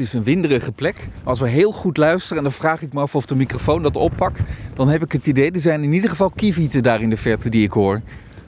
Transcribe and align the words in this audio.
Het 0.00 0.08
is 0.08 0.14
een 0.14 0.24
winderige 0.24 0.72
plek. 0.72 1.08
Als 1.24 1.40
we 1.40 1.48
heel 1.48 1.72
goed 1.72 1.96
luisteren, 1.96 2.36
en 2.36 2.42
dan 2.42 2.52
vraag 2.52 2.82
ik 2.82 2.92
me 2.92 3.00
af 3.00 3.14
of 3.14 3.24
de 3.26 3.34
microfoon 3.34 3.82
dat 3.82 3.96
oppakt, 3.96 4.42
dan 4.74 4.88
heb 4.88 5.02
ik 5.02 5.12
het 5.12 5.26
idee, 5.26 5.50
er 5.50 5.60
zijn 5.60 5.82
in 5.82 5.92
ieder 5.92 6.10
geval 6.10 6.30
kievieten 6.30 6.82
daar 6.82 7.02
in 7.02 7.10
de 7.10 7.16
verte 7.16 7.50
die 7.50 7.62
ik 7.62 7.72
hoor. 7.72 8.00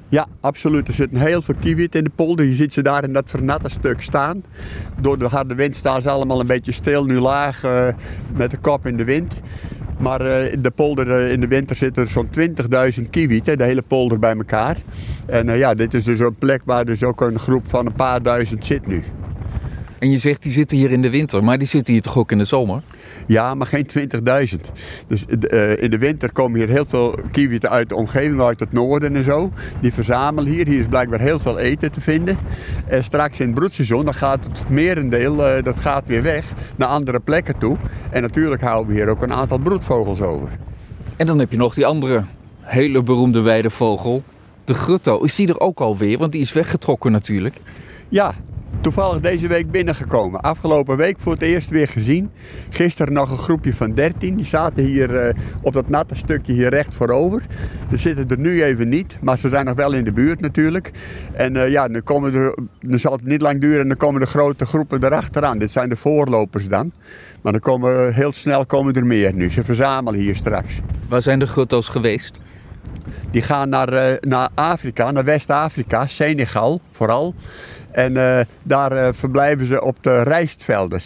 Ja, 0.08 0.26
absoluut. 0.40 0.88
Er 0.88 0.94
zitten 0.94 1.18
heel 1.18 1.42
veel 1.42 1.54
kiewiet 1.60 1.94
in 1.94 2.04
de 2.04 2.10
polder. 2.14 2.44
Je 2.44 2.52
ziet 2.52 2.72
ze 2.72 2.82
daar 2.82 3.04
in 3.04 3.12
dat 3.12 3.30
vernatte 3.30 3.70
stuk 3.70 4.02
staan. 4.02 4.44
Door 5.00 5.18
de 5.18 5.28
harde 5.28 5.54
wind 5.54 5.76
staan 5.76 6.02
ze 6.02 6.10
allemaal 6.10 6.40
een 6.40 6.46
beetje 6.46 6.72
stil, 6.72 7.04
nu 7.04 7.18
laag, 7.18 7.64
uh, 7.64 7.88
met 8.34 8.50
de 8.50 8.56
kop 8.56 8.86
in 8.86 8.96
de 8.96 9.04
wind. 9.04 9.34
Maar 9.98 10.22
uh, 10.22 10.52
in 10.52 10.62
de 10.62 10.70
polder 10.70 11.06
uh, 11.06 11.32
in 11.32 11.40
de 11.40 11.48
winter 11.48 11.76
zitten 11.76 12.02
er 12.02 12.08
zo'n 12.08 12.28
20.000 13.02 13.10
kiewieten, 13.10 13.58
de 13.58 13.64
hele 13.64 13.82
polder 13.82 14.18
bij 14.18 14.36
elkaar. 14.36 14.76
En 15.26 15.58
ja, 15.58 15.74
dit 15.74 15.94
is 15.94 16.04
dus 16.04 16.18
een 16.18 16.36
plek 16.38 16.62
waar 16.64 16.84
dus 16.84 17.02
ook 17.02 17.20
een 17.20 17.38
groep 17.38 17.68
van 17.68 17.86
een 17.86 17.92
paar 17.92 18.22
duizend 18.22 18.66
zit 18.66 18.86
nu. 18.86 19.02
En 20.02 20.10
je 20.10 20.18
zegt 20.18 20.42
die 20.42 20.52
zitten 20.52 20.76
hier 20.76 20.90
in 20.90 21.02
de 21.02 21.10
winter, 21.10 21.44
maar 21.44 21.58
die 21.58 21.66
zitten 21.66 21.92
hier 21.92 22.02
toch 22.02 22.18
ook 22.18 22.32
in 22.32 22.38
de 22.38 22.44
zomer? 22.44 22.82
Ja, 23.26 23.54
maar 23.54 23.66
geen 23.66 23.86
20.000. 23.98 24.60
Dus 25.06 25.24
uh, 25.28 25.82
in 25.82 25.90
de 25.90 25.98
winter 25.98 26.32
komen 26.32 26.58
hier 26.58 26.68
heel 26.68 26.84
veel 26.84 27.18
kiewieten 27.32 27.70
uit 27.70 27.88
de 27.88 27.94
omgeving, 27.94 28.40
uit 28.40 28.60
het 28.60 28.72
noorden 28.72 29.16
en 29.16 29.24
zo. 29.24 29.52
Die 29.80 29.92
verzamelen 29.92 30.52
hier. 30.52 30.66
Hier 30.66 30.78
is 30.78 30.86
blijkbaar 30.86 31.20
heel 31.20 31.38
veel 31.38 31.58
eten 31.58 31.92
te 31.92 32.00
vinden. 32.00 32.38
En 32.86 33.04
straks 33.04 33.40
in 33.40 33.46
het 33.46 33.54
broedseizoen, 33.54 34.04
dan 34.04 34.14
gaat 34.14 34.44
het 34.44 34.68
merendeel 34.68 35.56
uh, 35.56 35.62
dat 35.62 35.76
gaat 35.80 36.06
weer 36.06 36.22
weg 36.22 36.52
naar 36.76 36.88
andere 36.88 37.20
plekken 37.20 37.58
toe. 37.58 37.76
En 38.10 38.22
natuurlijk 38.22 38.62
houden 38.62 38.94
we 38.94 39.00
hier 39.00 39.08
ook 39.08 39.22
een 39.22 39.32
aantal 39.32 39.58
broedvogels 39.58 40.20
over. 40.20 40.48
En 41.16 41.26
dan 41.26 41.38
heb 41.38 41.50
je 41.50 41.56
nog 41.56 41.74
die 41.74 41.86
andere 41.86 42.24
hele 42.60 43.02
beroemde 43.02 43.40
weidevogel, 43.40 44.22
de 44.64 44.74
grutto. 44.74 45.18
Is 45.18 45.34
die 45.34 45.48
er 45.48 45.60
ook 45.60 45.80
alweer? 45.80 46.18
Want 46.18 46.32
die 46.32 46.40
is 46.40 46.52
weggetrokken 46.52 47.12
natuurlijk. 47.12 47.56
Ja, 48.08 48.34
toevallig 48.80 49.20
deze 49.20 49.46
week 49.46 49.70
binnengekomen. 49.70 50.40
Afgelopen 50.40 50.96
week 50.96 51.16
voor 51.18 51.32
het 51.32 51.42
eerst 51.42 51.70
weer 51.70 51.88
gezien. 51.88 52.30
Gisteren 52.70 53.12
nog 53.12 53.30
een 53.30 53.38
groepje 53.38 53.74
van 53.74 53.94
13. 53.94 54.36
Die 54.36 54.46
zaten 54.46 54.84
hier 54.84 55.26
uh, 55.26 55.34
op 55.62 55.72
dat 55.72 55.88
natte 55.88 56.14
stukje 56.14 56.52
hier 56.52 56.68
recht 56.68 56.94
voorover. 56.94 57.42
Ze 57.90 57.98
zitten 57.98 58.28
er 58.28 58.38
nu 58.38 58.62
even 58.62 58.88
niet, 58.88 59.18
maar 59.20 59.38
ze 59.38 59.48
zijn 59.48 59.64
nog 59.64 59.74
wel 59.74 59.92
in 59.92 60.04
de 60.04 60.12
buurt 60.12 60.40
natuurlijk. 60.40 60.90
En 61.32 61.54
uh, 61.54 61.70
ja, 61.70 61.88
dan, 61.88 62.02
komen 62.02 62.34
er, 62.34 62.58
dan 62.80 62.98
zal 62.98 63.12
het 63.12 63.24
niet 63.24 63.42
lang 63.42 63.60
duren 63.60 63.80
en 63.80 63.88
dan 63.88 63.96
komen 63.96 64.20
de 64.20 64.26
grote 64.26 64.66
groepen 64.66 65.04
erachteraan. 65.04 65.58
Dit 65.58 65.70
zijn 65.70 65.88
de 65.88 65.96
voorlopers 65.96 66.68
dan. 66.68 66.92
Maar 67.42 67.52
dan 67.52 67.60
komen, 67.60 68.14
heel 68.14 68.32
snel 68.32 68.66
komen 68.66 68.94
er 68.94 69.06
meer 69.06 69.34
nu. 69.34 69.50
Ze 69.50 69.64
verzamelen 69.64 70.20
hier 70.20 70.36
straks. 70.36 70.80
Waar 71.08 71.22
zijn 71.22 71.38
de 71.38 71.46
grotto's 71.46 71.88
geweest? 71.88 72.40
Die 73.30 73.42
gaan 73.42 73.68
naar, 73.68 73.92
uh, 73.92 74.16
naar 74.20 74.48
Afrika, 74.54 75.10
naar 75.10 75.24
West-Afrika, 75.24 76.06
Senegal 76.06 76.80
vooral. 76.90 77.34
En 77.90 78.12
uh, 78.12 78.40
daar 78.62 78.92
uh, 78.92 79.08
verblijven 79.12 79.66
ze 79.66 79.82
op 79.82 79.96
de 80.00 80.22
rijstvelden. 80.22 81.00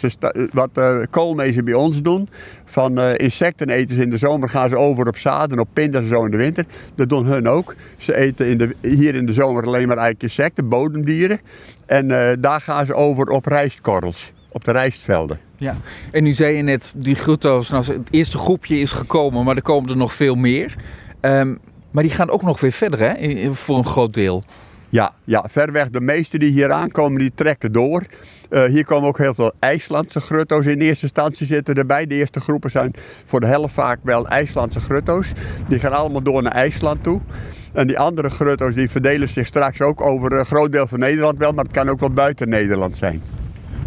Wat 0.51 0.69
koolmezen 1.09 1.65
bij 1.65 1.73
ons 1.73 2.01
doen, 2.01 2.29
van 2.65 2.99
insecten 2.99 3.69
eten 3.69 3.95
ze 3.95 4.01
in 4.01 4.09
de 4.09 4.17
zomer, 4.17 4.49
gaan 4.49 4.69
ze 4.69 4.75
over 4.75 5.07
op 5.07 5.17
zaden, 5.17 5.59
op 5.59 5.67
pindas 5.73 6.01
en 6.01 6.07
zo 6.07 6.25
in 6.25 6.31
de 6.31 6.37
winter. 6.37 6.65
Dat 6.95 7.09
doen 7.09 7.25
hun 7.25 7.47
ook. 7.47 7.75
Ze 7.97 8.15
eten 8.15 8.47
in 8.47 8.57
de, 8.57 8.75
hier 8.81 9.15
in 9.15 9.25
de 9.25 9.33
zomer 9.33 9.65
alleen 9.65 9.87
maar 9.87 9.97
eigenlijk 9.97 10.23
insecten, 10.23 10.69
bodemdieren. 10.69 11.39
En 11.85 12.07
daar 12.39 12.61
gaan 12.61 12.85
ze 12.85 12.93
over 12.93 13.27
op 13.27 13.45
rijstkorrels, 13.45 14.31
op 14.51 14.63
de 14.63 14.71
rijstvelden. 14.71 15.39
Ja, 15.59 15.77
en 16.11 16.23
nu 16.23 16.33
zei 16.33 16.55
je 16.55 16.61
net, 16.61 16.93
die 16.97 17.15
grutto's, 17.15 17.69
nou, 17.69 17.85
het 17.85 18.07
eerste 18.11 18.37
groepje 18.37 18.79
is 18.79 18.91
gekomen, 18.91 19.45
maar 19.45 19.55
er 19.55 19.61
komen 19.61 19.89
er 19.89 19.97
nog 19.97 20.13
veel 20.13 20.35
meer. 20.35 20.75
Um, 21.21 21.59
maar 21.91 22.03
die 22.03 22.11
gaan 22.11 22.29
ook 22.29 22.41
nog 22.41 22.59
weer 22.59 22.71
verder, 22.71 22.99
hè? 22.99 23.53
Voor 23.53 23.77
een 23.77 23.85
groot 23.85 24.13
deel. 24.13 24.43
Ja, 24.89 25.13
ja, 25.23 25.45
ver 25.49 25.71
weg. 25.71 25.89
De 25.89 26.01
meeste 26.01 26.37
die 26.37 26.51
hier 26.51 26.71
aankomen, 26.71 27.19
die 27.19 27.31
trekken 27.35 27.71
door. 27.71 28.03
Uh, 28.49 28.63
hier 28.63 28.85
komen 28.85 29.07
ook 29.07 29.17
heel 29.17 29.33
veel 29.33 29.51
IJslandse 29.59 30.19
grutto's 30.19 30.65
in 30.65 30.81
eerste 30.81 31.03
instantie 31.03 31.45
zitten 31.45 31.75
erbij. 31.75 32.05
De 32.05 32.15
eerste 32.15 32.39
groepen 32.39 32.71
zijn 32.71 32.93
voor 33.25 33.39
de 33.39 33.45
helft 33.45 33.73
vaak 33.73 33.99
wel 34.03 34.27
IJslandse 34.27 34.79
grutto's. 34.79 35.31
Die 35.67 35.79
gaan 35.79 35.93
allemaal 35.93 36.21
door 36.21 36.43
naar 36.43 36.51
IJsland 36.51 37.03
toe. 37.03 37.21
En 37.73 37.87
die 37.87 37.99
andere 37.99 38.29
grutto's 38.29 38.73
die 38.73 38.89
verdelen 38.89 39.29
zich 39.29 39.45
straks 39.45 39.81
ook 39.81 40.01
over 40.01 40.31
een 40.31 40.45
groot 40.45 40.71
deel 40.71 40.87
van 40.87 40.99
Nederland 40.99 41.37
wel, 41.37 41.51
maar 41.51 41.63
het 41.63 41.73
kan 41.73 41.89
ook 41.89 41.99
wel 41.99 42.11
buiten 42.11 42.49
Nederland 42.49 42.97
zijn. 42.97 43.21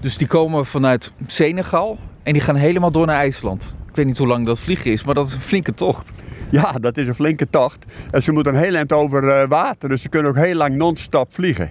Dus 0.01 0.19
die 0.19 0.27
komen 0.27 0.67
vanuit 0.67 1.13
Senegal 1.27 1.99
en 2.23 2.33
die 2.33 2.43
gaan 2.43 2.55
helemaal 2.55 2.91
door 2.91 3.07
naar 3.07 3.17
IJsland. 3.17 3.77
Ik 3.91 3.97
weet 3.97 4.07
niet 4.07 4.19
hoe 4.19 4.27
lang 4.27 4.47
dat 4.47 4.61
vliegen 4.61 4.93
is, 4.93 5.05
maar 5.05 5.15
dat 5.15 5.27
is 5.27 5.33
een 5.33 5.41
flinke 5.41 5.75
tocht. 5.75 6.13
Ja, 6.51 6.73
dat 6.73 6.97
is 6.97 7.07
een 7.07 7.15
flinke 7.15 7.47
tocht. 7.51 7.85
En 8.11 8.23
ze 8.23 8.33
moeten 8.33 8.55
een 8.55 8.61
heel 8.61 8.75
eind 8.75 8.93
over 8.93 9.25
uh, 9.25 9.49
water, 9.49 9.89
dus 9.89 10.03
ze 10.03 10.09
kunnen 10.09 10.31
ook 10.31 10.37
heel 10.37 10.55
lang 10.55 10.77
non-stop 10.77 11.35
vliegen. 11.35 11.71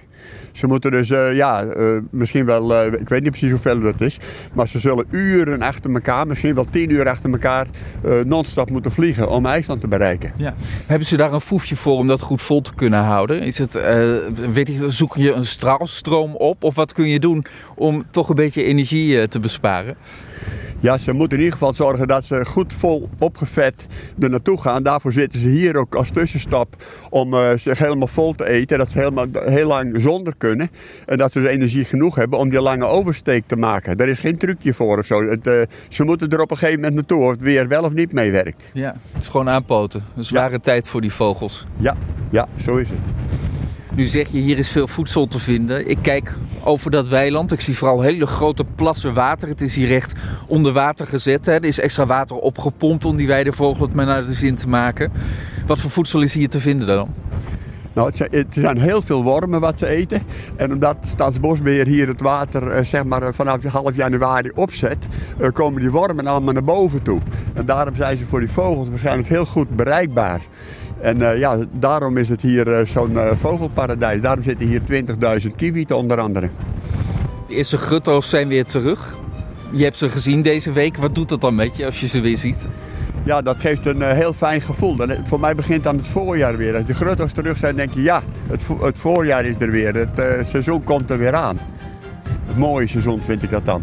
Ze 0.52 0.66
moeten 0.66 0.90
dus, 0.90 1.10
uh, 1.10 1.36
ja, 1.36 1.64
uh, 1.64 1.98
misschien 2.10 2.44
wel, 2.44 2.84
ik 2.84 3.08
weet 3.08 3.22
niet 3.22 3.30
precies 3.30 3.50
hoeveel 3.50 3.80
dat 3.80 4.00
is, 4.00 4.18
maar 4.52 4.68
ze 4.68 4.78
zullen 4.78 5.04
uren 5.10 5.62
achter 5.62 5.94
elkaar, 5.94 6.26
misschien 6.26 6.54
wel 6.54 6.66
tien 6.70 6.90
uur 6.90 7.08
achter 7.08 7.30
elkaar, 7.30 7.66
non-stop 8.24 8.70
moeten 8.70 8.92
vliegen 8.92 9.28
om 9.28 9.46
IJsland 9.46 9.80
te 9.80 9.88
bereiken. 9.88 10.32
Ja. 10.36 10.54
Hebben 10.86 11.06
ze 11.06 11.16
daar 11.16 11.32
een 11.32 11.40
foefje 11.40 11.76
voor 11.76 11.96
om 11.96 12.06
dat 12.06 12.20
goed 12.20 12.42
vol 12.42 12.60
te 12.60 12.74
kunnen 12.74 13.00
houden? 13.00 13.42
Is 13.42 13.58
het, 13.58 13.72
weet 14.52 14.68
ik, 14.68 14.78
zoek 14.86 15.16
je 15.16 15.32
een 15.32 15.46
straalstroom 15.46 16.34
op 16.34 16.64
of 16.64 16.74
wat 16.74 16.92
kun 16.92 17.08
je 17.08 17.18
doen 17.18 17.44
om 17.74 18.04
toch 18.10 18.28
een 18.28 18.34
beetje 18.34 18.64
energie 18.64 19.28
te 19.28 19.40
besparen? 19.40 19.96
Ja, 20.82 20.98
ze 20.98 21.12
moeten 21.12 21.38
in 21.38 21.44
ieder 21.44 21.58
geval 21.58 21.74
zorgen 21.74 22.08
dat 22.08 22.24
ze 22.24 22.44
goed 22.44 22.72
vol 22.72 23.08
opgevet 23.18 23.86
er 24.18 24.30
naartoe 24.30 24.60
gaan. 24.60 24.82
Daarvoor 24.82 25.12
zitten 25.12 25.40
ze 25.40 25.48
hier 25.48 25.76
ook 25.76 25.94
als 25.94 26.10
tussenstap 26.10 26.82
om 27.10 27.34
uh, 27.34 27.48
zich 27.56 27.78
helemaal 27.78 28.08
vol 28.08 28.32
te 28.32 28.48
eten. 28.48 28.78
Dat 28.78 28.90
ze 28.90 28.98
helemaal, 28.98 29.26
heel 29.32 29.66
lang 29.66 30.00
zonder 30.00 30.34
kunnen. 30.36 30.70
En 31.06 31.18
dat 31.18 31.32
ze 31.32 31.40
dus 31.40 31.50
energie 31.50 31.84
genoeg 31.84 32.14
hebben 32.14 32.38
om 32.38 32.48
die 32.48 32.60
lange 32.60 32.84
oversteek 32.84 33.44
te 33.46 33.56
maken. 33.56 33.96
Daar 33.96 34.08
is 34.08 34.18
geen 34.18 34.38
trucje 34.38 34.74
voor 34.74 34.98
of 34.98 35.06
zo. 35.06 35.28
Het, 35.28 35.46
uh, 35.46 35.62
ze 35.88 36.04
moeten 36.04 36.28
er 36.28 36.40
op 36.40 36.50
een 36.50 36.56
gegeven 36.56 36.80
moment 36.80 36.94
naartoe 36.94 37.22
of 37.22 37.30
het 37.30 37.42
weer 37.42 37.68
wel 37.68 37.82
of 37.82 37.92
niet 37.92 38.12
meewerkt. 38.12 38.64
Ja, 38.72 38.94
het 39.12 39.22
is 39.22 39.28
gewoon 39.28 39.48
aanpoten. 39.48 40.04
Een 40.16 40.24
zware 40.24 40.52
ja. 40.52 40.58
tijd 40.58 40.88
voor 40.88 41.00
die 41.00 41.12
vogels. 41.12 41.66
Ja, 41.76 41.96
ja, 42.30 42.48
zo 42.64 42.76
is 42.76 42.88
het. 42.88 42.98
Nu 43.94 44.06
zeg 44.06 44.28
je, 44.28 44.38
hier 44.38 44.58
is 44.58 44.70
veel 44.70 44.86
voedsel 44.86 45.26
te 45.26 45.38
vinden. 45.38 45.88
Ik 45.88 45.98
kijk 46.02 46.34
over 46.64 46.90
dat 46.90 47.08
weiland. 47.08 47.52
Ik 47.52 47.60
zie 47.60 47.76
vooral 47.76 48.00
hele 48.00 48.26
grote 48.26 48.64
plassen 48.74 49.14
water. 49.14 49.48
Het 49.48 49.60
is 49.60 49.74
hier 49.74 49.86
recht 49.86 50.12
onder 50.46 50.72
water 50.72 51.06
gezet. 51.06 51.46
Hè. 51.46 51.52
Er 51.52 51.64
is 51.64 51.80
extra 51.80 52.06
water 52.06 52.36
opgepompt 52.36 53.04
om 53.04 53.16
die 53.16 53.26
weidevogel 53.26 53.84
het 53.84 53.94
maar 53.94 54.06
naar 54.06 54.26
de 54.26 54.34
zin 54.34 54.54
te 54.54 54.68
maken. 54.68 55.12
Wat 55.66 55.80
voor 55.80 55.90
voedsel 55.90 56.22
is 56.22 56.34
hier 56.34 56.48
te 56.48 56.60
vinden 56.60 56.86
dan? 56.86 57.08
Nou, 57.92 58.12
het 58.30 58.46
zijn, 58.50 58.78
heel 58.78 59.02
veel 59.02 59.22
wormen 59.22 59.60
wat 59.60 59.78
ze 59.78 59.86
eten. 59.86 60.22
En 60.56 60.72
omdat 60.72 60.96
Staatsbosbeheer 61.00 61.86
hier 61.86 62.08
het 62.08 62.20
water 62.20 62.84
zeg 62.84 63.04
maar, 63.04 63.34
vanaf 63.34 63.62
half 63.62 63.96
januari 63.96 64.50
opzet, 64.54 65.06
komen 65.52 65.80
die 65.80 65.90
wormen 65.90 66.26
allemaal 66.26 66.52
naar 66.52 66.64
boven 66.64 67.02
toe. 67.02 67.20
En 67.54 67.66
daarom 67.66 67.96
zijn 67.96 68.16
ze 68.16 68.24
voor 68.24 68.40
die 68.40 68.50
vogels 68.50 68.88
waarschijnlijk 68.88 69.28
heel 69.28 69.46
goed 69.46 69.76
bereikbaar. 69.76 70.40
En 71.00 71.18
uh, 71.18 71.38
ja, 71.38 71.58
daarom 71.72 72.16
is 72.16 72.28
het 72.28 72.42
hier 72.42 72.66
uh, 72.68 72.86
zo'n 72.86 73.12
uh, 73.12 73.30
vogelparadijs. 73.36 74.20
Daarom 74.20 74.42
zitten 74.42 74.66
hier 74.66 74.80
20.000 75.42 75.56
kiewieten 75.56 75.96
onder 75.96 76.20
andere. 76.20 76.50
De 77.48 77.54
eerste 77.54 77.76
grutto's 77.76 78.28
zijn 78.28 78.48
weer 78.48 78.64
terug. 78.64 79.16
Je 79.72 79.84
hebt 79.84 79.96
ze 79.96 80.08
gezien 80.08 80.42
deze 80.42 80.72
week. 80.72 80.96
Wat 80.96 81.14
doet 81.14 81.28
dat 81.28 81.40
dan 81.40 81.54
met 81.54 81.76
je 81.76 81.84
als 81.84 82.00
je 82.00 82.08
ze 82.08 82.20
weer 82.20 82.36
ziet? 82.36 82.66
Ja, 83.22 83.42
dat 83.42 83.60
geeft 83.60 83.86
een 83.86 84.02
heel 84.02 84.32
fijn 84.32 84.60
gevoel. 84.60 84.96
Dan, 84.96 85.16
voor 85.24 85.40
mij 85.40 85.54
begint 85.54 85.84
dan 85.84 85.96
het 85.96 86.08
voorjaar 86.08 86.56
weer. 86.56 86.76
Als 86.76 86.84
de 86.84 86.94
grutto's 86.94 87.32
terug 87.32 87.56
zijn, 87.56 87.76
denk 87.76 87.94
je 87.94 88.02
ja, 88.02 88.22
het, 88.48 88.62
vo 88.62 88.84
het 88.84 88.98
voorjaar 88.98 89.44
is 89.44 89.54
er 89.58 89.70
weer. 89.70 89.94
Het 89.94 90.48
seizoen 90.48 90.84
komt 90.84 91.10
er 91.10 91.18
weer 91.18 91.34
aan. 91.34 91.58
Het 92.46 92.56
mooie 92.56 92.86
seizoen 92.86 93.22
vind 93.22 93.42
ik 93.42 93.50
dat 93.50 93.64
dan. 93.64 93.82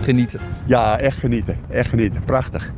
Genieten. 0.00 0.40
Ja, 0.66 0.98
echt 0.98 1.18
genieten. 1.18 1.58
Echt 1.70 1.88
genieten. 1.88 2.24
Prachtig. 2.24 2.72